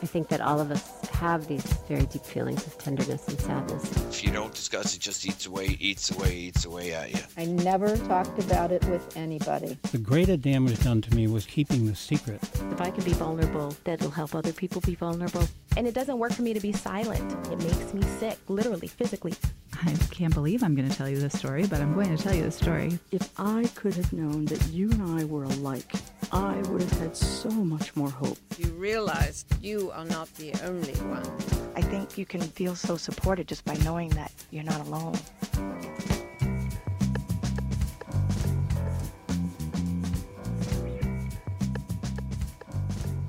[0.00, 3.90] I think that all of us have these very deep feelings of tenderness and sadness.
[4.08, 7.20] If you don't discuss it, just eats away, eats away, eats away at you.
[7.36, 9.76] I never talked about it with anybody.
[9.90, 12.40] The greatest damage done to me was keeping the secret.
[12.70, 15.42] If I can be vulnerable, that'll help other people be vulnerable.
[15.76, 17.32] And it doesn't work for me to be silent.
[17.50, 19.34] It makes me sick, literally, physically.
[19.84, 22.34] I can't believe I'm going to tell you this story, but I'm going to tell
[22.34, 22.98] you the story.
[23.10, 25.92] If I could have known that you and I were alike,
[26.30, 28.36] I would have had so much more hope.
[28.58, 31.24] You realize you are not the only one.
[31.74, 35.14] I think you can feel so supported just by knowing that you're not alone.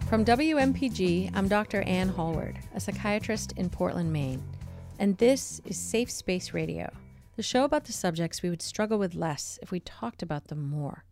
[0.09, 1.84] From WMPG, I'm Dr.
[1.84, 4.44] Ann Hallward, a psychiatrist in Portland, Maine,
[4.98, 6.92] and this is Safe Space Radio,
[7.38, 10.70] the show about the subjects we would struggle with less if we talked about them
[10.70, 11.06] more.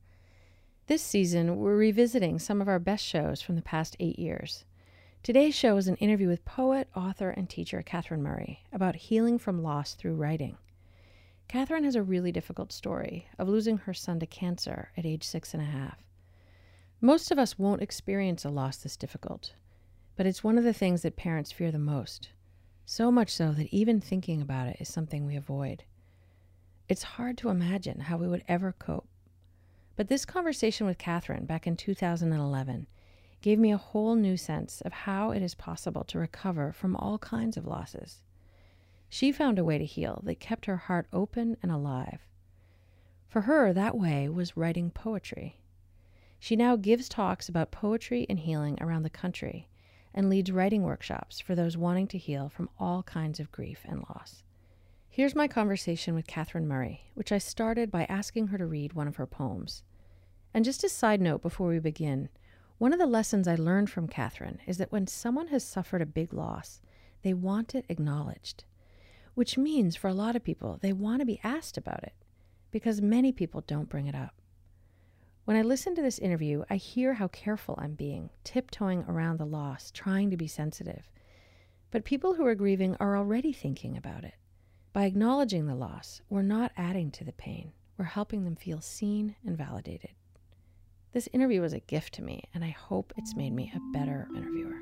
[0.88, 4.64] This season, we're revisiting some of our best shows from the past eight years.
[5.22, 9.62] Today's show is an interview with poet, author, and teacher Catherine Murray about healing from
[9.62, 10.56] loss through writing.
[11.50, 15.54] Catherine has a really difficult story of losing her son to cancer at age six
[15.54, 15.98] and a half.
[17.02, 19.56] Most of us won't experience a loss this difficult,
[20.16, 22.30] but it's one of the things that parents fear the most.
[22.86, 25.84] So much so that even thinking about it is something we avoid.
[26.88, 29.10] It's hard to imagine how we would ever cope.
[29.98, 32.86] But this conversation with Catherine back in 2011
[33.42, 37.18] gave me a whole new sense of how it is possible to recover from all
[37.18, 38.22] kinds of losses.
[39.10, 42.28] She found a way to heal that kept her heart open and alive.
[43.28, 45.60] For her, that way was writing poetry.
[46.38, 49.68] She now gives talks about poetry and healing around the country
[50.14, 54.02] and leads writing workshops for those wanting to heal from all kinds of grief and
[54.02, 54.44] loss.
[55.18, 59.08] Here's my conversation with Catherine Murray, which I started by asking her to read one
[59.08, 59.82] of her poems.
[60.54, 62.30] And just a side note before we begin,
[62.78, 66.06] one of the lessons I learned from Catherine is that when someone has suffered a
[66.06, 66.82] big loss,
[67.24, 68.66] they want it acknowledged,
[69.34, 72.14] which means for a lot of people, they want to be asked about it
[72.70, 74.36] because many people don't bring it up.
[75.46, 79.46] When I listen to this interview, I hear how careful I'm being, tiptoeing around the
[79.46, 81.10] loss, trying to be sensitive.
[81.90, 84.36] But people who are grieving are already thinking about it.
[84.98, 89.36] By acknowledging the loss, we're not adding to the pain, we're helping them feel seen
[89.46, 90.10] and validated.
[91.14, 94.28] This interview was a gift to me, and I hope it's made me a better
[94.36, 94.80] interviewer.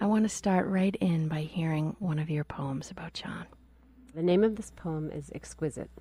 [0.00, 3.46] I want to start right in by hearing one of your poems about John.
[4.16, 5.92] The name of this poem is Exquisite.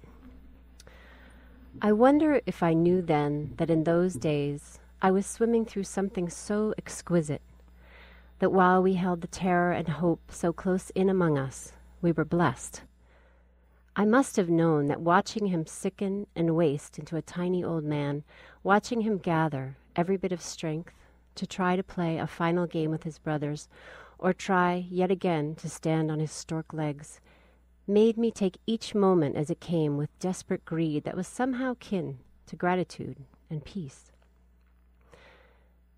[1.84, 6.32] I wonder if I knew then that in those days I was swimming through something
[6.32, 7.44] so exquisite
[8.40, 12.26] that while we held the terror and hope so close in among us, we were
[12.26, 12.82] blessed.
[13.96, 18.24] I must have known that watching him sicken and waste into a tiny old man,
[18.62, 20.94] watching him gather every bit of strength
[21.36, 23.70] to try to play a final game with his brothers,
[24.20, 27.22] or try yet again to stand on his stork legs,
[27.88, 32.20] made me take each moment as it came with desperate greed that was somehow kin
[32.48, 33.18] to gratitude
[33.50, 34.12] and peace.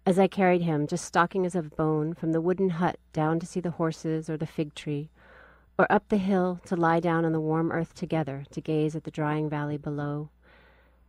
[0.08, 3.46] As I carried him, just stalking as of bone, from the wooden hut down to
[3.46, 5.10] see the horses or the fig tree,
[5.78, 9.04] or up the hill to lie down on the warm earth together to gaze at
[9.04, 10.30] the drying valley below,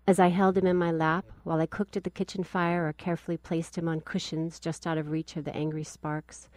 [0.08, 2.92] as I held him in my lap while I cooked at the kitchen fire or
[2.92, 6.48] carefully placed him on cushions just out of reach of the angry sparks,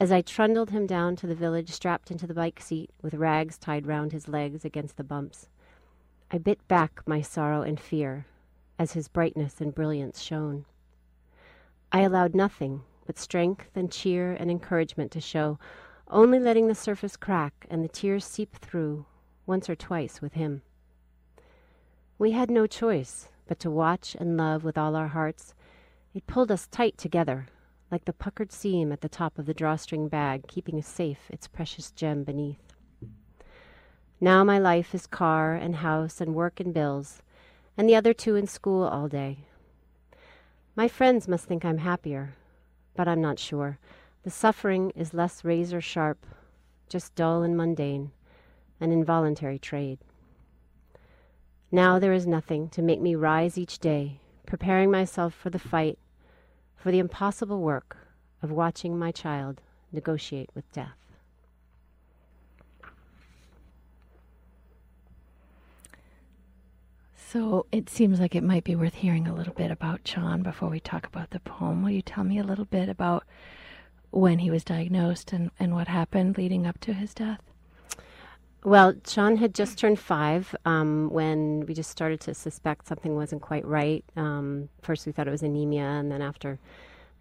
[0.00, 3.56] as I trundled him down to the village, strapped into the bike seat, with rags
[3.56, 5.46] tied round his legs against the bumps,
[6.32, 8.26] I bit back my sorrow and fear
[8.80, 10.64] as his brightness and brilliance shone.
[11.94, 15.60] I allowed nothing but strength and cheer and encouragement to show,
[16.08, 19.06] only letting the surface crack and the tears seep through
[19.46, 20.62] once or twice with him.
[22.18, 25.54] We had no choice but to watch and love with all our hearts.
[26.12, 27.46] It pulled us tight together,
[27.92, 31.92] like the puckered seam at the top of the drawstring bag, keeping safe its precious
[31.92, 32.74] gem beneath.
[34.20, 37.22] Now my life is car and house and work and bills,
[37.78, 39.46] and the other two in school all day.
[40.76, 42.34] My friends must think I'm happier,
[42.96, 43.78] but I'm not sure.
[44.24, 46.26] The suffering is less razor sharp,
[46.88, 48.10] just dull and mundane,
[48.80, 49.98] an involuntary trade.
[51.70, 55.98] Now there is nothing to make me rise each day, preparing myself for the fight
[56.76, 57.96] for the impossible work
[58.42, 61.03] of watching my child negotiate with death.
[67.34, 70.68] So it seems like it might be worth hearing a little bit about John before
[70.68, 71.82] we talk about the poem.
[71.82, 73.24] Will you tell me a little bit about
[74.12, 77.40] when he was diagnosed and, and what happened leading up to his death?
[78.62, 83.42] Well, Sean had just turned five um, when we just started to suspect something wasn't
[83.42, 84.04] quite right.
[84.14, 86.60] Um, first, we thought it was anemia, and then after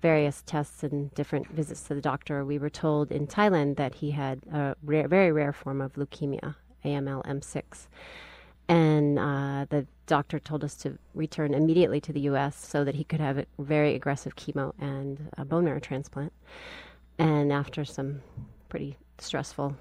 [0.04, 4.12] various tests and different visits to the doctor, we were told in Thailand that he
[4.12, 6.54] had a rare, very rare form of leukemia,
[6.86, 7.88] AML M6.
[8.70, 12.56] And uh, the doctor told us to return immediately to the U.S.
[12.56, 16.34] so that he could have a very aggressive chemo and a bone marrow transplant.
[17.18, 18.22] And after some
[18.70, 19.76] pretty stressful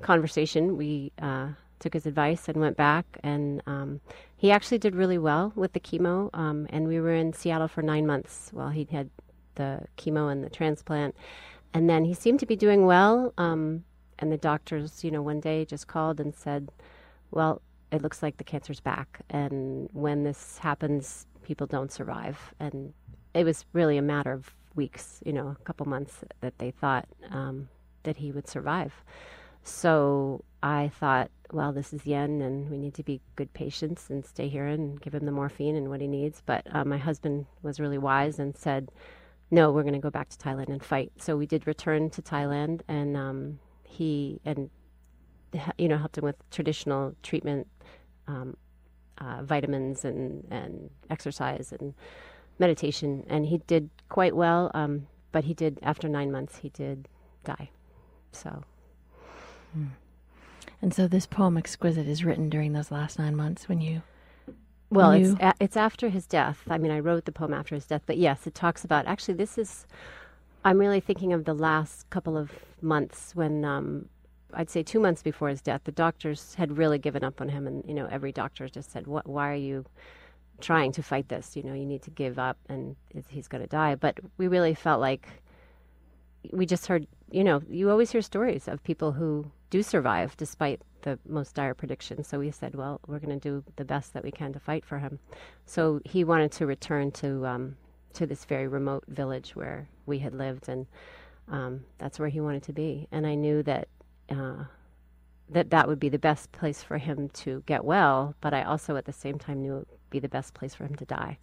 [0.00, 1.48] conversation, we uh,
[1.78, 3.18] took his advice and went back.
[3.22, 4.00] And um,
[4.36, 6.30] he actually did really well with the chemo.
[6.34, 9.10] Um, and we were in Seattle for nine months while he had
[9.54, 11.16] the chemo and the transplant.
[11.74, 13.32] And then he seemed to be doing well.
[13.38, 13.84] Um,
[14.18, 16.70] and the doctors, you know, one day just called and said,
[17.30, 17.60] well,
[17.92, 19.20] it looks like the cancer's back.
[19.30, 22.54] And when this happens, people don't survive.
[22.58, 22.92] And
[23.34, 27.06] it was really a matter of weeks, you know, a couple months that they thought
[27.30, 27.68] um,
[28.02, 28.92] that he would survive.
[29.62, 34.24] So I thought, well, this is end, and we need to be good patients and
[34.24, 36.42] stay here and give him the morphine and what he needs.
[36.44, 38.90] But uh, my husband was really wise and said,
[39.50, 41.12] no, we're going to go back to Thailand and fight.
[41.18, 44.70] So we did return to Thailand, and um, he and
[45.78, 47.66] you know helped him with traditional treatment,
[48.26, 48.56] um,
[49.18, 51.94] uh, vitamins and and exercise and
[52.58, 54.70] meditation, and he did quite well.
[54.74, 57.08] Um, but he did after nine months, he did
[57.44, 57.70] die.
[58.32, 58.62] So.
[59.76, 59.90] Mm.
[60.82, 64.02] And so this poem, Exquisite, is written during those last nine months when you.
[64.90, 66.62] Well, it's a, it's after his death.
[66.68, 69.06] I mean, I wrote the poem after his death, but yes, it talks about.
[69.06, 69.86] Actually, this is.
[70.64, 72.50] I'm really thinking of the last couple of
[72.80, 74.08] months when um,
[74.54, 77.66] I'd say two months before his death, the doctors had really given up on him,
[77.66, 79.26] and you know, every doctor just said, "What?
[79.26, 79.84] Why are you
[80.60, 81.56] trying to fight this?
[81.56, 82.96] You know, you need to give up, and
[83.28, 85.28] he's going to die." But we really felt like
[86.52, 87.06] we just heard.
[87.30, 91.74] You know, you always hear stories of people who do survive despite the most dire
[91.74, 92.26] predictions.
[92.26, 94.84] So we said, well, we're going to do the best that we can to fight
[94.84, 95.20] for him.
[95.64, 97.76] So he wanted to return to um,
[98.14, 100.86] to this very remote village where we had lived, and
[101.48, 103.06] um, that's where he wanted to be.
[103.12, 103.88] And I knew that
[104.30, 104.64] uh,
[105.50, 108.34] that that would be the best place for him to get well.
[108.40, 110.84] But I also, at the same time, knew it would be the best place for
[110.84, 111.38] him to die.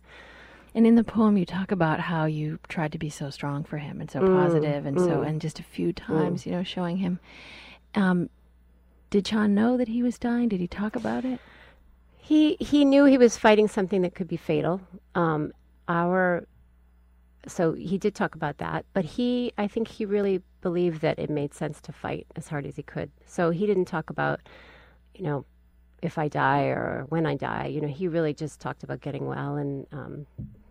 [0.76, 3.78] And in the poem, you talk about how you tried to be so strong for
[3.78, 6.46] him and so mm, positive and mm, so, and just a few times, mm.
[6.48, 7.20] you know, showing him
[7.96, 8.30] um,
[9.10, 10.50] did John know that he was dying?
[10.50, 11.40] Did he talk about it?
[12.18, 14.82] He he knew he was fighting something that could be fatal.
[15.14, 15.54] Um,
[15.88, 16.48] our
[17.48, 21.30] so he did talk about that, but he I think he really believed that it
[21.30, 23.12] made sense to fight as hard as he could.
[23.26, 24.40] So he didn't talk about,
[25.14, 25.46] you know,
[26.02, 27.68] if I die or when I die.
[27.68, 30.26] You know, he really just talked about getting well and um,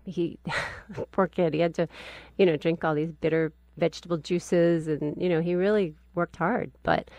[0.05, 0.39] he
[1.13, 1.89] poor kid he had to
[2.39, 6.71] you know drink all these bitter vegetable juices and you know he really worked hard
[6.83, 7.11] but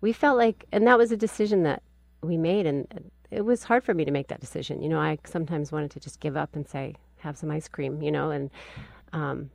[0.00, 1.82] we felt like and that was a decision that
[2.22, 5.18] we made and it was hard for me to make that decision you know i
[5.24, 6.94] sometimes wanted to just give up and say
[7.24, 8.50] have some ice cream you know and
[9.12, 9.50] um,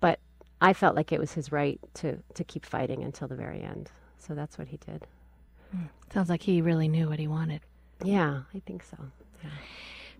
[0.00, 0.18] but
[0.60, 3.90] i felt like it was his right to to keep fighting until the very end
[4.18, 5.06] so that's what he did
[6.12, 7.60] sounds like he really knew what he wanted
[8.04, 8.96] yeah i think so
[9.42, 9.50] yeah.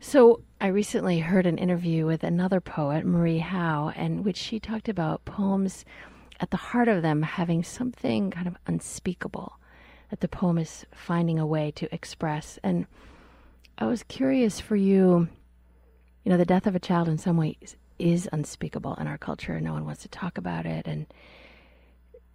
[0.05, 4.89] So I recently heard an interview with another poet, Marie Howe, and which she talked
[4.89, 5.85] about poems
[6.41, 9.61] at the heart of them having something kind of unspeakable
[10.11, 12.59] that the poem is finding a way to express.
[12.65, 12.87] And
[13.79, 15.29] I was curious for you,
[16.25, 19.61] you know, the death of a child in some ways is unspeakable in our culture.
[19.61, 20.87] No one wants to talk about it.
[20.87, 21.07] And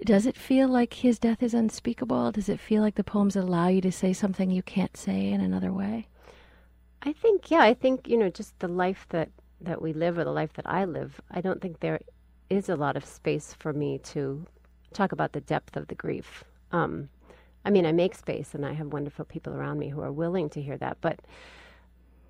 [0.04, 2.32] does it feel like his death is unspeakable?
[2.32, 5.42] Does it feel like the poems allow you to say something you can't say in
[5.42, 6.08] another way?
[7.02, 9.30] I think, yeah, I think, you know, just the life that,
[9.62, 12.00] that we live or the life that I live, I don't think there
[12.50, 14.46] is a lot of space for me to
[14.94, 16.44] talk about the depth of the grief.
[16.72, 17.10] Um,
[17.66, 20.50] I mean, I make space and I have wonderful people around me who are willing
[20.52, 21.20] to hear that, but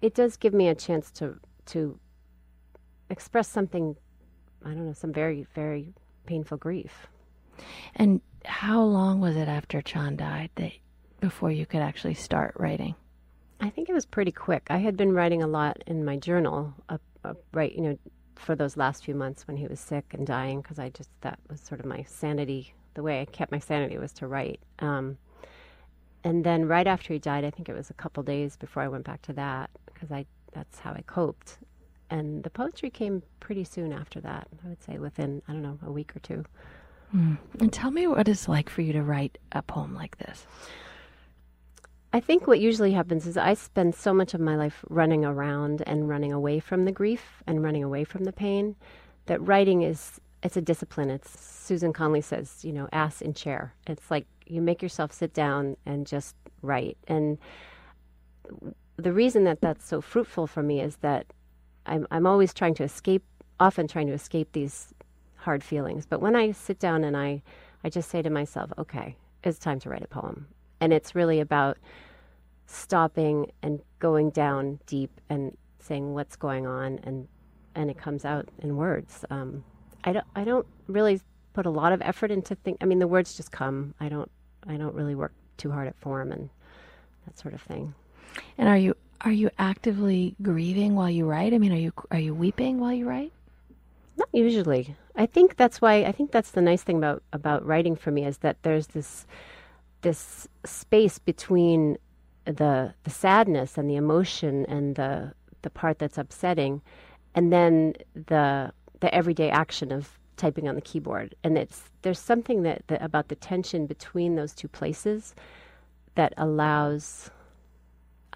[0.02, 2.00] it does give me a chance to, to
[3.10, 3.96] express something,
[4.66, 5.94] I don't know, some very, very
[6.26, 7.08] painful grief.
[7.96, 10.72] And how long was it after Sean died that
[11.20, 12.96] before you could actually start writing?
[13.60, 14.68] I think it was pretty quick.
[14.70, 17.98] I had been writing a lot in my journal, uh, uh, right, you know,
[18.36, 21.40] for those last few months when he was sick and dying, because I just that
[21.50, 22.74] was sort of my sanity.
[22.94, 24.60] The way I kept my sanity was to write.
[24.80, 25.18] Um,
[26.24, 28.88] and then right after he died, I think it was a couple days before I
[28.88, 31.58] went back to that, because I that's how I coped.
[32.10, 34.48] And the poetry came pretty soon after that.
[34.64, 36.46] I would say within I don't know a week or two.
[37.16, 37.38] Mm.
[37.60, 40.46] And tell me what it's like for you to write a poem like this.
[42.14, 45.84] I think what usually happens is I spend so much of my life running around
[45.86, 48.76] and running away from the grief and running away from the pain
[49.26, 51.10] that writing is it's a discipline.
[51.10, 53.74] It's Susan Conley says, you know, ass in chair.
[53.88, 56.98] It's like you make yourself sit down and just write.
[57.08, 57.38] And
[58.98, 61.28] the reason that that's so fruitful for me is that
[61.86, 63.24] I'm I'm always trying to escape,
[63.60, 64.94] often trying to escape these
[65.36, 66.06] hard feelings.
[66.06, 67.44] But when I sit down and I
[67.84, 70.48] I just say to myself, okay, it's time to write a poem.
[70.82, 71.78] And it's really about
[72.66, 77.28] stopping and going down deep and saying what's going on and
[77.76, 79.24] and it comes out in words.
[79.30, 79.64] Um,
[80.04, 81.22] I don't I don't really
[81.54, 82.78] put a lot of effort into think.
[82.82, 83.94] I mean, the words just come.
[84.00, 84.30] I don't
[84.68, 86.50] I don't really work too hard at form and
[87.26, 87.94] that sort of thing.
[88.58, 91.54] And are you are you actively grieving while you write?
[91.54, 93.34] I mean, are you are you weeping while you write?
[94.18, 94.96] Not usually.
[95.16, 98.26] I think that's why I think that's the nice thing about about writing for me
[98.26, 99.26] is that there's this
[100.02, 101.98] this space between
[102.46, 106.82] the the sadness and the emotion and the the part that's upsetting
[107.36, 112.62] and then the the everyday action of typing on the keyboard and it's there's something
[112.62, 115.34] that, that about the tension between those two places
[116.16, 117.32] that allows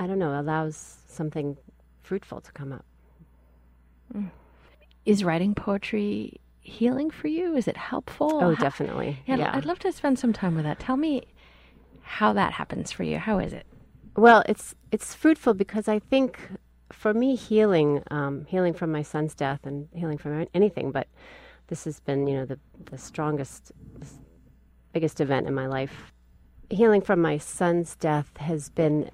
[0.01, 1.58] i don't know allows something
[2.03, 2.86] fruitful to come up.
[4.13, 4.29] Mm.
[5.05, 7.55] is writing poetry healing for you?
[7.55, 8.39] Is it helpful?
[8.41, 9.20] Oh How, definitely.
[9.25, 9.51] Yeah, yeah.
[9.55, 10.79] I'd love to spend some time with that.
[10.79, 11.24] Tell me
[12.01, 13.17] how that happens for you.
[13.17, 13.65] How is it?
[14.17, 16.38] Well it's it's fruitful because i think
[16.91, 21.08] for me, healing, um, healing from my son's death and healing from anything, but
[21.67, 23.72] this has been, you know, the, the strongest,
[24.93, 26.13] biggest event in my life.
[26.70, 29.10] Healing from my son's death has been,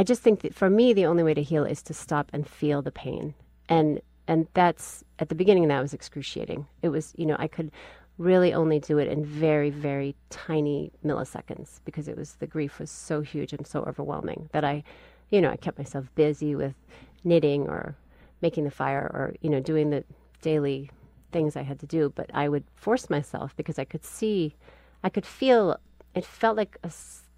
[0.00, 2.48] I just think that for me, the only way to heal is to stop and
[2.48, 3.34] feel the pain.
[3.68, 6.66] And, and that's, at the beginning, that was excruciating.
[6.80, 7.70] It was, you know, I could
[8.16, 12.90] really only do it in very, very tiny milliseconds because it was, the grief was
[12.90, 14.84] so huge and so overwhelming that I,
[15.28, 16.72] you know, I kept myself busy with
[17.22, 17.94] knitting or
[18.40, 20.02] making the fire or, you know, doing the
[20.40, 20.90] daily
[21.30, 22.10] things I had to do.
[22.16, 24.56] But I would force myself because I could see,
[25.04, 25.76] I could feel,
[26.14, 26.90] it felt like a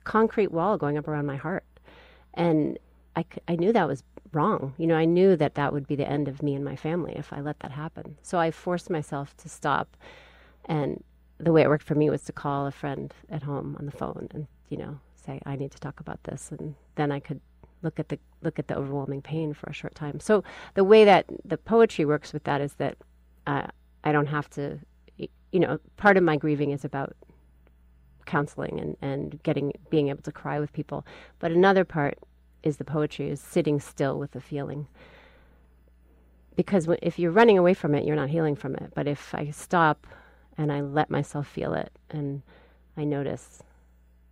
[0.05, 1.65] concrete wall going up around my heart.
[2.35, 2.79] And
[3.17, 4.75] I, I knew that was wrong.
[4.79, 7.15] You know, I knew that that would be the end of me and my family
[7.17, 8.17] if I let that happen.
[8.23, 9.97] So I forced myself to stop.
[10.67, 11.03] And
[11.39, 13.93] the way it worked for me was to call a friend at home on the
[13.93, 16.51] phone and, you know, say, I need to talk about this.
[16.51, 17.41] And then I could
[17.83, 20.21] look at the look at the overwhelming pain for a short time.
[20.21, 22.97] So the way that the poetry works with that is that
[23.47, 23.67] uh,
[24.05, 24.79] I don't have to,
[25.17, 27.15] you know, part of my grieving is about
[28.27, 31.07] counseling and, and getting being able to cry with people,
[31.39, 32.19] but another part
[32.63, 34.87] is the poetry is sitting still with the feeling.
[36.55, 38.93] Because if you're running away from it, you're not healing from it.
[38.95, 40.07] But if I stop
[40.59, 42.43] and I let myself feel it and
[42.97, 43.63] I notice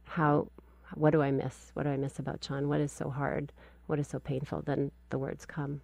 [0.04, 0.49] how
[0.94, 1.70] what do I miss?
[1.75, 2.68] What do I miss about John?
[2.68, 3.52] What is so hard?
[3.87, 4.62] What is so painful?
[4.62, 5.80] Then the words come.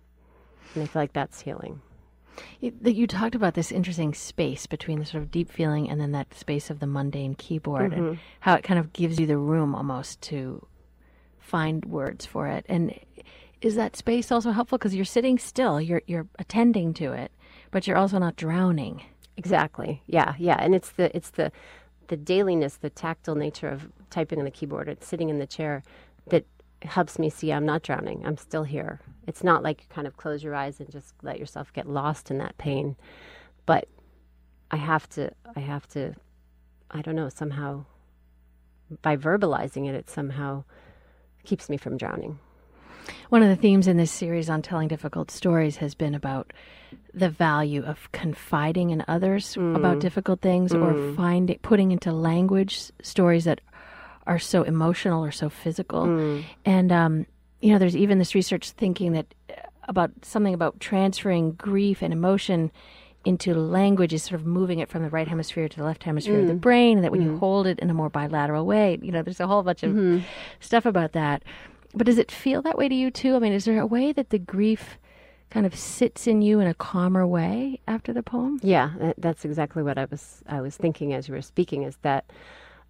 [0.74, 1.80] And I feel like that's healing.
[2.60, 6.12] You, you talked about this interesting space between the sort of deep feeling and then
[6.12, 8.06] that space of the mundane keyboard mm-hmm.
[8.06, 10.66] and how it kind of gives you the room almost to
[11.38, 12.66] find words for it.
[12.68, 12.98] And
[13.60, 17.32] is that space also helpful because you're sitting still, you're you're attending to it,
[17.70, 19.02] but you're also not drowning.
[19.36, 20.02] Exactly.
[20.06, 20.56] Yeah, yeah.
[20.58, 21.52] And it's the it's the
[22.08, 25.82] the dailiness, the tactile nature of typing on the keyboard and sitting in the chair
[26.28, 26.44] that
[26.86, 28.22] helps me see I'm not drowning.
[28.24, 29.00] I'm still here.
[29.26, 32.30] It's not like you kind of close your eyes and just let yourself get lost
[32.30, 32.96] in that pain.
[33.64, 33.88] But
[34.70, 36.14] I have to, I have to,
[36.90, 37.84] I don't know, somehow
[39.02, 40.64] by verbalizing it, it somehow
[41.44, 42.38] keeps me from drowning.
[43.28, 46.52] One of the themes in this series on telling difficult stories has been about
[47.14, 49.76] the value of confiding in others mm.
[49.76, 50.82] about difficult things mm.
[50.82, 53.60] or finding putting into language stories that
[54.26, 56.04] are so emotional or so physical.
[56.06, 56.44] Mm.
[56.64, 57.26] And um,
[57.60, 59.54] you know, there's even this research thinking that uh,
[59.88, 62.70] about something about transferring grief and emotion
[63.24, 66.38] into language is sort of moving it from the right hemisphere to the left hemisphere
[66.40, 66.60] of the mm.
[66.60, 67.38] brain, and that when you mm.
[67.40, 70.20] hold it in a more bilateral way, you know, there's a whole bunch of mm-hmm.
[70.60, 71.42] stuff about that.
[71.92, 73.34] But does it feel that way to you too?
[73.34, 74.98] I mean, is there a way that the grief
[75.50, 78.60] kind of sits in you in a calmer way after the poem?
[78.62, 81.82] Yeah, that's exactly what I was I was thinking as you were speaking.
[81.82, 82.30] Is that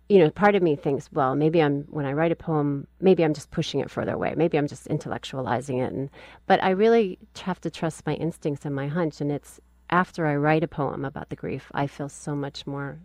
[0.09, 3.25] you know, part of me thinks, well, maybe I'm when I write a poem, maybe
[3.25, 4.35] I'm just pushing it further away.
[4.37, 5.93] Maybe I'm just intellectualizing it.
[5.93, 6.11] And
[6.47, 9.21] but I really have to trust my instincts and my hunch.
[9.21, 9.61] And it's
[9.91, 13.01] after I write a poem about the grief, I feel so much more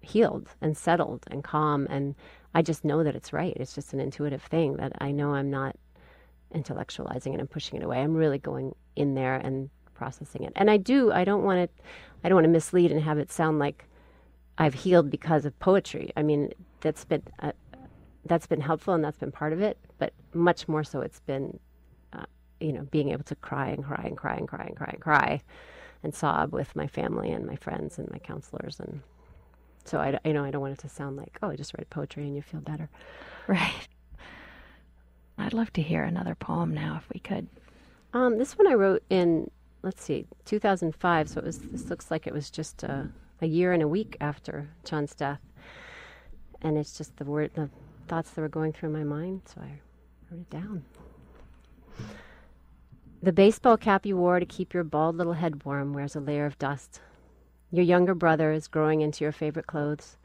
[0.00, 1.86] healed and settled and calm.
[1.88, 2.16] And
[2.52, 3.56] I just know that it's right.
[3.56, 5.76] It's just an intuitive thing that I know I'm not
[6.52, 8.00] intellectualizing it and pushing it away.
[8.00, 10.52] I'm really going in there and processing it.
[10.56, 11.12] And I do.
[11.12, 11.82] I don't want to.
[12.24, 13.84] I don't want to mislead and have it sound like
[14.58, 16.12] I've healed because of poetry.
[16.16, 17.52] I mean, that's been uh,
[18.24, 19.78] that's been helpful and that's been part of it.
[19.98, 21.58] But much more so, it's been,
[22.12, 22.26] uh,
[22.60, 25.00] you know, being able to cry and cry and cry and cry and cry and
[25.00, 25.42] cry,
[26.02, 29.00] and sob with my family and my friends and my counselors and
[29.84, 31.90] so I, you know I don't want it to sound like oh I just read
[31.90, 32.88] poetry and you feel better.
[33.46, 33.88] Right.
[35.36, 37.46] I'd love to hear another poem now if we could.
[38.14, 39.50] Um, this one I wrote in
[39.82, 43.72] let's see 2005 so it was this looks like it was just a, a year
[43.72, 45.40] and a week after John's death
[46.62, 47.68] and it's just the word the
[48.08, 49.80] thoughts that were going through my mind so I
[50.30, 50.84] wrote it down.
[53.22, 56.44] The baseball cap you wore to keep your bald little head warm wears a layer
[56.44, 57.00] of dust.
[57.70, 60.16] Your younger brother is growing into your favorite clothes.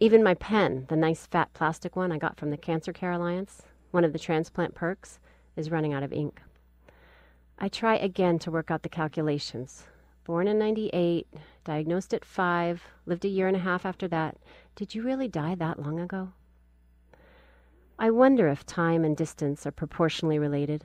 [0.00, 3.62] Even my pen, the nice fat plastic one I got from the Cancer Care Alliance,
[3.90, 5.18] one of the transplant perks,
[5.56, 6.40] is running out of ink.
[7.58, 9.86] I try again to work out the calculations.
[10.24, 11.26] Born in 98,
[11.64, 14.38] diagnosed at 5, lived a year and a half after that.
[14.74, 16.32] Did you really die that long ago?
[17.98, 20.84] I wonder if time and distance are proportionally related.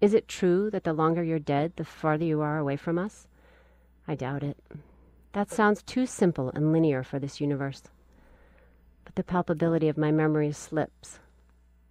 [0.00, 3.26] Is it true that the longer you're dead, the farther you are away from us?
[4.06, 4.56] I doubt it.
[5.32, 7.82] That sounds too simple and linear for this universe.
[9.04, 11.18] But the palpability of my memories slips.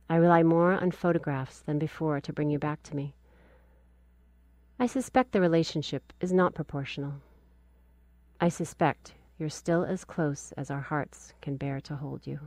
[0.10, 3.14] I rely more on photographs than before to bring you back to me.
[4.82, 7.14] I suspect the relationship is not proportional.
[8.40, 12.40] I suspect you're still as close as our hearts can bear to hold you.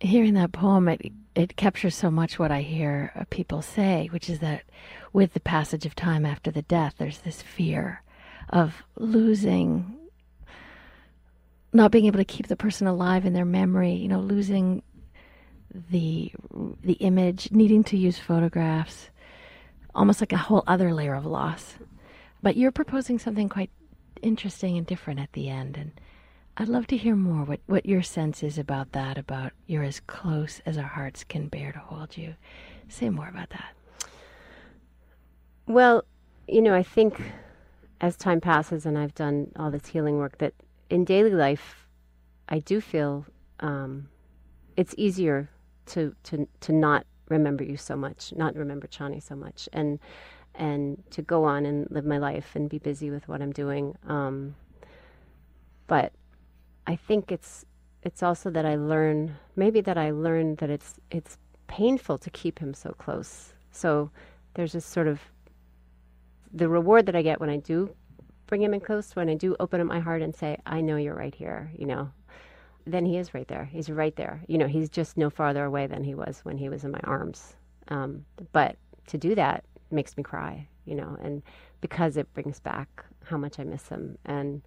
[0.00, 4.28] Hearing that poem, it, it captures so much what I hear uh, people say, which
[4.28, 4.64] is that
[5.12, 8.02] with the passage of time after the death, there's this fear
[8.48, 9.98] of losing,
[11.72, 14.82] not being able to keep the person alive in their memory, you know, losing
[15.90, 16.32] the
[16.82, 19.10] the image, needing to use photographs,
[19.94, 21.74] almost like a whole other layer of loss.
[22.42, 23.70] But you're proposing something quite
[24.20, 25.92] interesting and different at the end, and
[26.56, 30.00] I'd love to hear more what, what your sense is about that, about you're as
[30.00, 32.34] close as our hearts can bear to hold you.
[32.88, 33.74] Say more about that.
[35.66, 36.04] Well,
[36.46, 37.22] you know, I think
[38.00, 40.52] as time passes and I've done all this healing work, that
[40.90, 41.86] in daily life,
[42.48, 43.24] I do feel
[43.60, 44.08] um,
[44.76, 45.48] it's easier
[45.86, 49.98] to, to, to not remember you so much, not remember Chani so much, and
[50.54, 53.96] and to go on and live my life and be busy with what I'm doing.
[54.06, 54.54] Um,
[55.86, 56.12] but
[56.86, 57.64] I think it's
[58.02, 62.58] it's also that I learn maybe that I learn that it's it's painful to keep
[62.58, 63.54] him so close.
[63.70, 64.10] So
[64.54, 65.20] there's this sort of
[66.52, 67.94] the reward that I get when I do
[68.46, 70.96] bring him in close, when I do open up my heart and say, I know
[70.96, 72.10] you're right here, you know,
[72.86, 73.64] then he is right there.
[73.64, 74.42] He's right there.
[74.48, 77.00] You know, he's just no farther away than he was when he was in my
[77.04, 77.54] arms.
[77.88, 78.76] Um, but
[79.08, 81.42] to do that makes me cry, you know, and
[81.80, 84.62] because it brings back how much I miss him and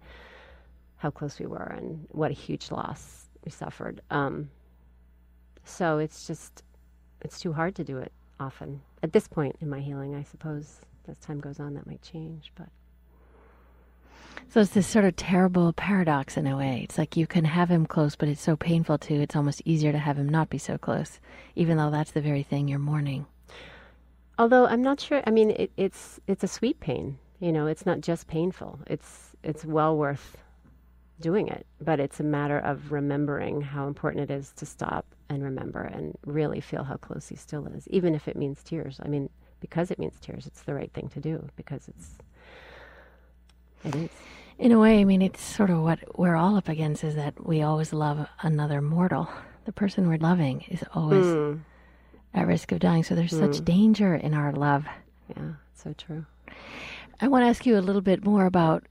[0.96, 4.00] how close we were and what a huge loss we suffered.
[4.10, 4.50] Um,
[5.64, 6.62] so it's just,
[7.22, 8.80] it's too hard to do it often.
[9.02, 12.52] At this point in my healing, I suppose as time goes on, that might change,
[12.56, 12.68] but.
[14.56, 16.80] So it's this sort of terrible paradox in a way.
[16.82, 19.20] It's like you can have him close, but it's so painful too.
[19.20, 21.20] It's almost easier to have him not be so close,
[21.54, 23.26] even though that's the very thing you're mourning.
[24.38, 25.22] Although I'm not sure.
[25.26, 27.18] I mean, it, it's it's a sweet pain.
[27.38, 28.78] You know, it's not just painful.
[28.86, 30.38] It's it's well worth
[31.20, 35.42] doing it, but it's a matter of remembering how important it is to stop and
[35.44, 39.00] remember and really feel how close he still is, even if it means tears.
[39.04, 39.28] I mean,
[39.60, 42.12] because it means tears, it's the right thing to do because it's
[43.84, 44.10] it is.
[44.58, 47.46] In a way, I mean, it's sort of what we're all up against is that
[47.46, 49.28] we always love another mortal.
[49.66, 51.60] The person we're loving is always mm.
[52.32, 53.04] at risk of dying.
[53.04, 53.54] So there's mm.
[53.54, 54.86] such danger in our love.
[55.36, 56.24] Yeah, so true.
[57.20, 58.84] I want to ask you a little bit more about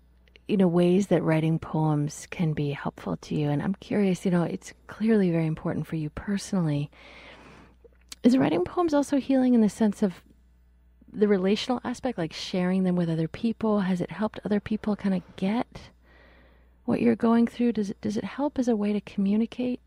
[0.47, 4.29] you know ways that writing poems can be helpful to you and i'm curious you
[4.31, 6.91] know it's clearly very important for you personally
[8.21, 10.21] is writing poems also healing in the sense of
[11.19, 15.15] the relational aspect like sharing them with other people has it helped other people kind
[15.15, 15.89] of get
[16.85, 19.79] what you're going through does it does it help as a way to communicate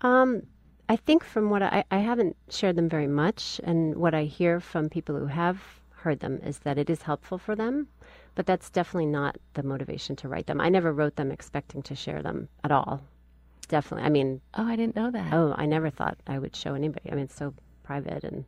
[0.00, 0.42] um
[0.88, 4.60] i think from what i i haven't shared them very much and what i hear
[4.60, 5.58] from people who have
[5.90, 7.88] heard them is that it is helpful for them
[8.34, 10.60] but that's definitely not the motivation to write them.
[10.60, 13.02] I never wrote them expecting to share them at all.
[13.68, 14.06] Definitely.
[14.06, 15.32] I mean, oh, I didn't know that.
[15.32, 17.10] Oh, I never thought I would show anybody.
[17.10, 18.44] I mean, it's so private, and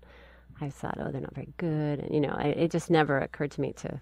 [0.61, 3.51] I thought, oh, they're not very good, and you know, I, it just never occurred
[3.53, 4.01] to me to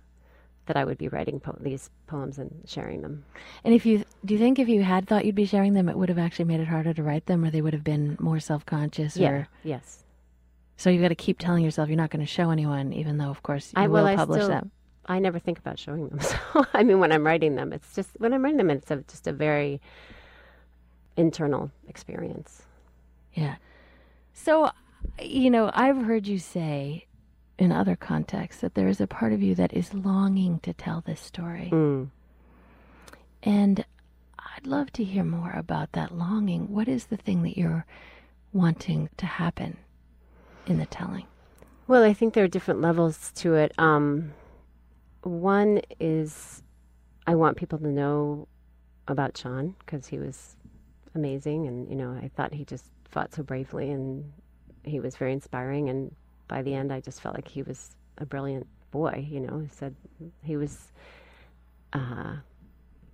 [0.67, 3.25] that I would be writing po- these poems and sharing them.
[3.65, 5.97] And if you do you think if you had thought you'd be sharing them, it
[5.97, 8.41] would have actually made it harder to write them, or they would have been more
[8.41, 9.17] self conscious?
[9.17, 9.31] Yeah.
[9.31, 9.49] Or...
[9.63, 10.05] Yes.
[10.77, 13.31] So you've got to keep telling yourself you're not going to show anyone, even though,
[13.31, 14.71] of course, you I, will well, publish still, them.
[15.07, 16.19] I never think about showing them.
[16.55, 18.97] So I mean, when I'm writing them, it's just when I'm writing them, it's a,
[19.09, 19.81] just a very
[21.17, 22.63] internal experience.
[23.35, 23.57] Yeah.
[24.33, 24.71] So
[25.21, 27.07] you know, I've heard you say
[27.59, 31.03] in other contexts that there is a part of you that is longing to tell
[31.07, 31.71] this story.
[31.73, 32.11] Mm.
[33.43, 33.85] And
[34.39, 36.73] I'd love to hear more about that longing.
[36.73, 37.87] What is the thing that you're
[38.53, 39.77] wanting to happen
[40.67, 41.27] in the telling?
[41.87, 43.73] Well, I think there are different levels to it.
[43.79, 44.33] Um,
[45.23, 46.63] one is
[47.27, 48.49] I want people to know
[49.07, 50.57] about Sean because he was
[51.15, 54.33] amazing, and you know I thought he just fought so bravely, and
[54.85, 55.89] he was very inspiring.
[55.89, 56.15] And
[56.49, 59.27] by the end, I just felt like he was a brilliant boy.
[59.29, 59.95] You know, he said
[60.43, 60.93] he was.
[61.93, 62.37] Uh,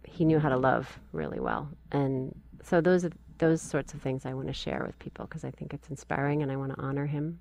[0.04, 4.26] he knew how to love really well, and so those are those sorts of things
[4.26, 6.80] I want to share with people because I think it's inspiring, and I want to
[6.80, 7.40] honor him.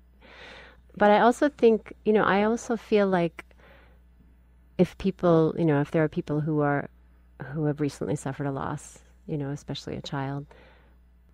[0.96, 3.44] But I also think, you know, I also feel like
[4.78, 6.88] if people, you know, if there are people who are
[7.52, 10.46] who have recently suffered a loss, you know, especially a child,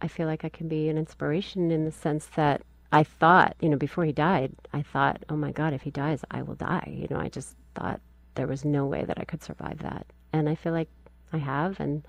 [0.01, 3.69] I feel like I can be an inspiration in the sense that I thought, you
[3.69, 6.95] know, before he died, I thought, oh my God, if he dies, I will die.
[6.97, 8.01] You know, I just thought
[8.35, 10.07] there was no way that I could survive that.
[10.33, 10.89] And I feel like
[11.33, 11.81] I have.
[11.81, 12.07] And,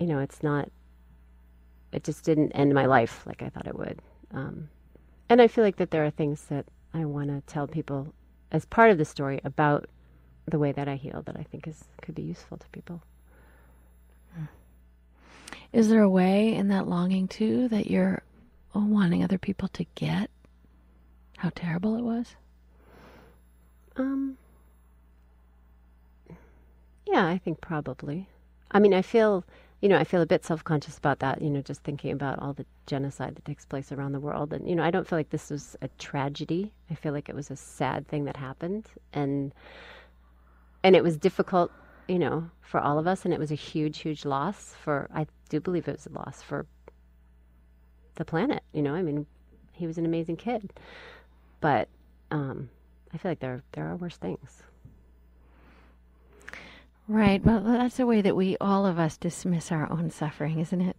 [0.00, 0.70] you know, it's not,
[1.92, 4.00] it just didn't end my life like I thought it would.
[4.32, 4.68] Um,
[5.28, 8.14] and I feel like that there are things that I want to tell people
[8.50, 9.88] as part of the story about
[10.46, 13.02] the way that I heal that I think is could be useful to people.
[15.72, 18.22] Is there a way in that longing too that you're
[18.80, 20.30] wanting other people to get
[21.38, 22.36] how terrible it was?
[23.96, 24.36] Um
[27.06, 28.28] Yeah, I think probably.
[28.70, 29.44] I mean, I feel,
[29.80, 32.52] you know, I feel a bit self-conscious about that, you know, just thinking about all
[32.52, 35.30] the genocide that takes place around the world and you know, I don't feel like
[35.30, 36.72] this was a tragedy.
[36.90, 39.54] I feel like it was a sad thing that happened and
[40.84, 41.70] and it was difficult,
[42.08, 45.26] you know, for all of us and it was a huge huge loss for I
[45.48, 46.66] do believe it was a loss for
[48.16, 48.94] the planet, you know?
[48.94, 49.26] I mean,
[49.72, 50.72] he was an amazing kid.
[51.60, 51.88] But
[52.30, 52.70] um
[53.12, 54.62] I feel like there there are worse things.
[57.08, 57.44] Right.
[57.44, 60.96] Well, that's a way that we all of us dismiss our own suffering, isn't it?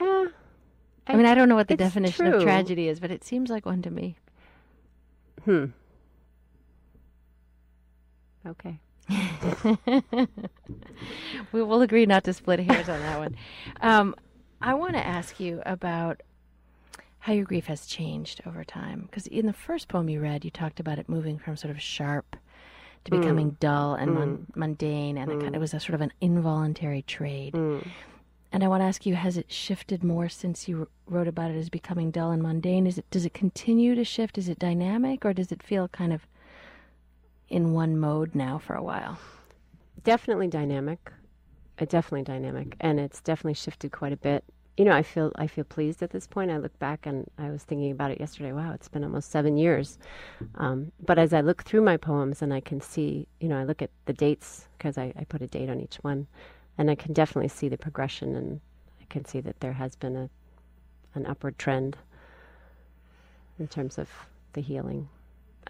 [0.00, 0.26] Uh,
[1.06, 2.36] I mean, I don't know what the definition true.
[2.36, 4.16] of tragedy is, but it seems like one to me.
[5.44, 5.66] Hmm.
[8.46, 8.78] Okay.
[11.52, 13.36] we will agree not to split hairs on that one.
[13.82, 14.14] Um,
[14.64, 16.22] I want to ask you about
[17.18, 19.02] how your grief has changed over time.
[19.02, 21.80] Because in the first poem you read, you talked about it moving from sort of
[21.82, 22.36] sharp
[23.04, 23.20] to Mm.
[23.20, 24.56] becoming dull and mon- Mm.
[24.56, 25.56] mundane, and it, kind Mm.
[25.56, 27.52] of was a sort of an involuntary trade.
[27.52, 27.86] Mm.
[28.52, 31.56] And I want to ask you: Has it shifted more since you wrote about it
[31.56, 32.86] as becoming dull and mundane?
[32.86, 34.38] Is it does it continue to shift?
[34.38, 36.26] Is it dynamic, or does it feel kind of
[37.50, 39.18] in one mode now for a while?
[40.04, 41.12] Definitely dynamic.
[41.78, 44.44] Uh, definitely dynamic, and it's definitely shifted quite a bit.
[44.76, 46.50] You know, I feel I feel pleased at this point.
[46.50, 48.52] I look back and I was thinking about it yesterday.
[48.52, 49.98] Wow, it's been almost seven years.
[50.56, 53.64] Um, but as I look through my poems and I can see, you know, I
[53.64, 56.26] look at the dates because I, I put a date on each one,
[56.76, 58.60] and I can definitely see the progression, and
[59.00, 60.28] I can see that there has been a
[61.14, 61.96] an upward trend
[63.60, 64.10] in terms of
[64.54, 65.08] the healing.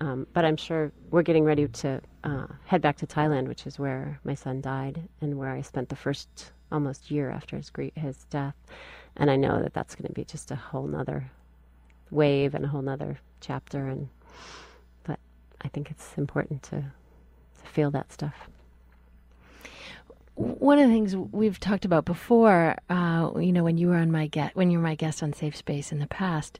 [0.00, 3.78] Um, but I'm sure we're getting ready to uh, head back to Thailand, which is
[3.78, 7.94] where my son died and where I spent the first almost year after his gre-
[7.94, 8.54] his death.
[9.16, 11.30] And I know that that's going to be just a whole nother
[12.10, 13.88] wave and a whole nother chapter.
[13.88, 14.08] And
[15.04, 15.18] but
[15.62, 16.76] I think it's important to
[17.62, 18.48] to feel that stuff.
[20.34, 24.10] One of the things we've talked about before, uh, you know, when you were on
[24.10, 26.58] my guest, when you were my guest on Safe Space in the past,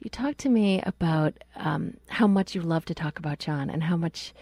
[0.00, 3.84] you talked to me about um, how much you love to talk about John and
[3.84, 4.34] how much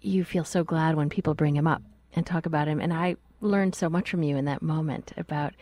[0.00, 1.82] you feel so glad when people bring him up
[2.14, 2.80] and talk about him.
[2.80, 5.54] And I learned so much from you in that moment about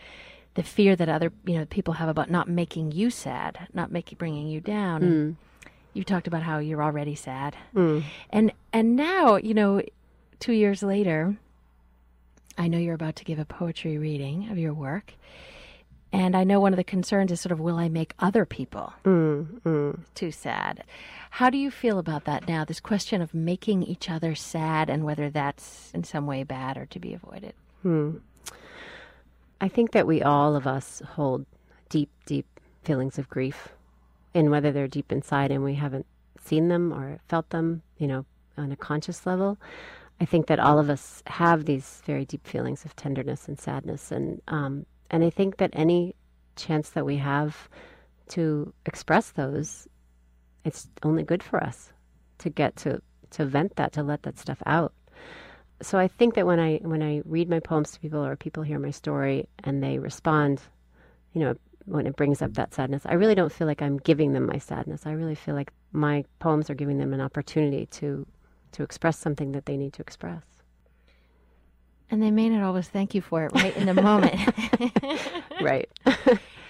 [0.55, 4.17] the fear that other, you know, people have about not making you sad, not making
[4.17, 5.01] bringing you down.
[5.01, 5.35] Mm.
[5.93, 8.03] You talked about how you're already sad, Mm.
[8.29, 9.81] and and now, you know,
[10.39, 11.37] two years later.
[12.59, 15.13] I know you're about to give a poetry reading of your work.
[16.11, 18.93] And I know one of the concerns is sort of, will I make other people
[19.05, 19.99] Mm, mm.
[20.15, 20.83] too sad?
[21.29, 22.65] How do you feel about that now?
[22.65, 26.87] This question of making each other sad and whether that's in some way bad or
[26.87, 27.53] to be avoided.
[27.87, 28.17] Hmm.
[29.61, 31.45] I think that we all of us hold
[31.87, 32.45] deep, deep
[32.83, 33.69] feelings of grief,
[34.33, 36.05] and whether they're deep inside and we haven't
[36.37, 38.25] seen them or felt them, you know,
[38.57, 39.57] on a conscious level.
[40.19, 44.11] I think that all of us have these very deep feelings of tenderness and sadness,
[44.11, 46.13] and um, and I think that any
[46.57, 47.69] chance that we have
[48.31, 49.87] to express those,
[50.65, 51.93] it's only good for us
[52.39, 54.91] to get to to vent that, to let that stuff out
[55.81, 58.63] so I think that when I when I read my poems to people or people
[58.63, 60.61] hear my story and they respond,
[61.33, 63.03] you know, when it brings up that sadness.
[63.05, 65.05] I really don't feel like I'm giving them my sadness.
[65.05, 68.25] I really feel like my poems are giving them an opportunity to
[68.73, 70.43] to express something that they need to express.
[72.09, 74.35] And they may not always thank you for it right in the moment.
[75.61, 75.89] right.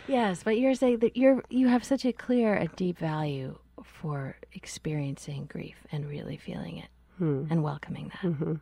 [0.08, 4.36] yes, but you're saying that you're you have such a clear and deep value for
[4.54, 7.46] experiencing grief and really feeling it Hmm.
[7.50, 8.22] and welcoming that.
[8.32, 8.54] Mm-hmm.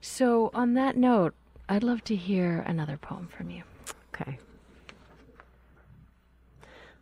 [0.00, 1.34] So, on that note,
[1.68, 3.62] I'd love to hear another poem from you.
[4.14, 4.38] Okay.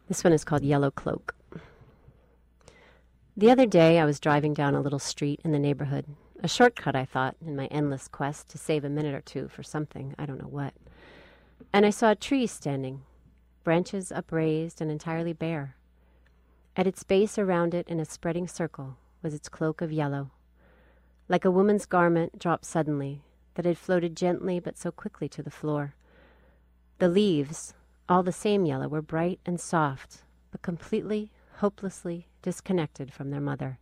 [0.09, 1.35] This one is called Yellow Cloak.
[3.37, 6.05] The other day, I was driving down a little street in the neighborhood.
[6.43, 9.63] A shortcut, I thought, in my endless quest to save a minute or two for
[9.63, 10.75] something, I don't know what.
[11.73, 13.03] And I saw a tree standing,
[13.65, 15.77] branches upraised and entirely bare.
[16.77, 20.31] At its base around it, in a spreading circle, was its cloak of yellow.
[21.29, 23.23] Like a woman's garment dropped suddenly,
[23.55, 25.95] that had floated gently but so quickly to the floor.
[26.99, 27.75] The leaves,
[28.09, 33.79] all the same yellow, were bright and soft, but completely, hopelessly disconnected from their mother,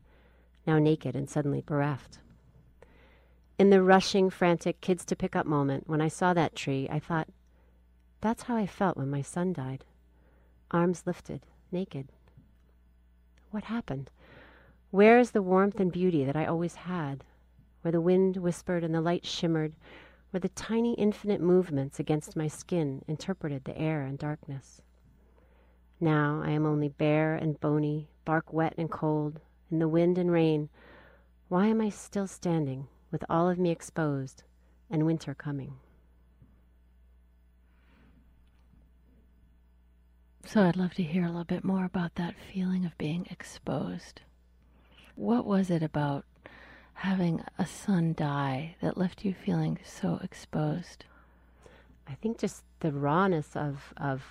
[0.66, 2.18] now naked and suddenly bereft.
[3.58, 6.98] In the rushing, frantic kids to pick up moment, when I saw that tree, I
[6.98, 7.28] thought,
[8.20, 9.84] that's how I felt when my son died.
[10.70, 12.08] Arms lifted, naked.
[13.50, 14.10] What happened?
[14.90, 17.24] Where is the warmth and beauty that I always had?
[17.82, 19.74] Where the wind whispered and the light shimmered,
[20.30, 24.82] where the tiny infinite movements against my skin interpreted the air and darkness.
[25.98, 29.40] Now I am only bare and bony, bark wet and cold,
[29.70, 30.68] in the wind and rain.
[31.48, 34.44] Why am I still standing, with all of me exposed,
[34.88, 35.74] and winter coming?
[40.44, 44.22] So, I'd love to hear a little bit more about that feeling of being exposed.
[45.14, 46.24] What was it about
[47.00, 51.06] having a son die that left you feeling so exposed?
[52.06, 54.22] I think just the rawness of of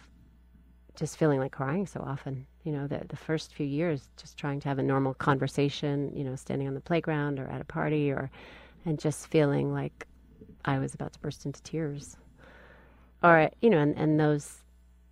[0.96, 2.46] just feeling like crying so often.
[2.64, 6.16] You know, the the first few years, just trying to have a normal conversation.
[6.16, 8.30] You know, standing on the playground or at a party, or
[8.86, 10.06] and just feeling like
[10.64, 12.18] I was about to burst into tears.
[13.24, 14.64] Or you know, and and those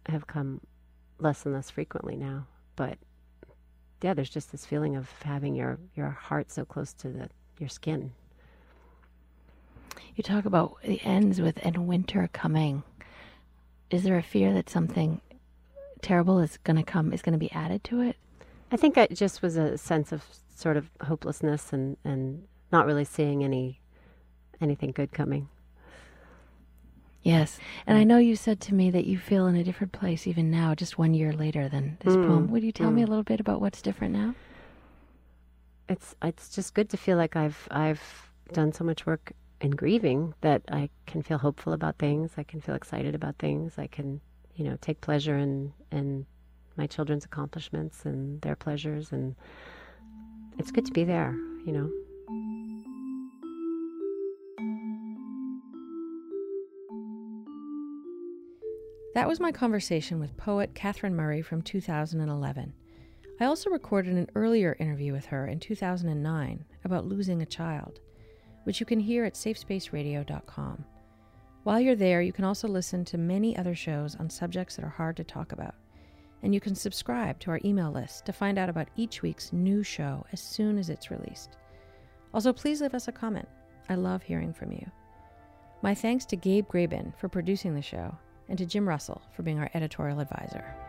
[0.08, 0.62] have come
[1.18, 2.46] less and less frequently now.
[2.76, 3.00] But
[4.04, 7.70] yeah, there's just this feeling of having your your heart so close to the your
[7.70, 8.12] skin.
[10.16, 12.84] You talk about the ends with and winter coming.
[13.90, 15.22] Is there a fear that something
[16.02, 18.16] terrible is going to come, is going to be added to it?
[18.72, 23.06] I think it just was a sense of sort of hopelessness and, and not really
[23.06, 23.80] seeing any
[24.60, 25.50] anything good coming.
[27.22, 27.60] Yes.
[27.86, 30.50] And I know you said to me that you feel in a different place even
[30.50, 32.48] now, just one year later than this Mm, poem.
[32.52, 33.10] Would you tell me a mm.
[33.10, 34.34] little bit about what's different now?
[35.90, 40.34] It's it's just good to feel like I've I've done so much work in grieving
[40.42, 42.32] that I can feel hopeful about things.
[42.38, 43.78] I can feel excited about things.
[43.78, 44.22] I can,
[44.56, 46.26] you know, take pleasure in in
[46.76, 49.36] my children's accomplishments and their pleasures and
[50.60, 51.34] it's good to be there,
[51.66, 51.90] you know.
[59.14, 62.74] That was my conversation with poet Catherine Murray from 2011.
[63.40, 68.00] I also recorded an earlier interview with her in 2009 about losing a child,
[68.64, 70.84] which you can hear at safespaceradio.com.
[71.64, 74.90] While you're there, you can also listen to many other shows on subjects that are
[74.90, 75.76] hard to talk about.
[76.42, 79.84] And you can subscribe to our email list to find out about each week's new
[79.84, 81.58] show as soon as it's released.
[82.34, 83.48] Also, please leave us a comment.
[83.90, 84.90] I love hearing from you.
[85.84, 88.18] My thanks to Gabe Graben for producing the show
[88.50, 90.87] and to Jim Russell for being our editorial advisor.